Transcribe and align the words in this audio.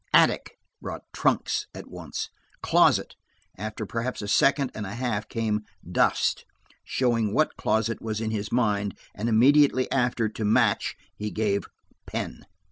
"Attic" 0.13 0.57
brought 0.81 1.03
"trunks" 1.13 1.67
at 1.75 1.85
once. 1.87 2.31
"Closet." 2.63 3.13
After 3.55 3.85
perhaps 3.85 4.23
a 4.23 4.27
second 4.27 4.71
and 4.73 4.83
a 4.87 4.95
half 4.95 5.29
came 5.29 5.61
"dust," 5.87 6.43
showing 6.83 7.35
what 7.35 7.55
closet 7.55 8.01
was 8.01 8.19
in 8.19 8.31
his 8.31 8.51
mind, 8.51 8.97
and 9.13 9.29
immediately 9.29 9.85
after, 9.91 10.27
to 10.27 10.43
"match" 10.43 10.95
he 11.15 11.29
gave 11.29 11.65
"pen." 12.07 12.47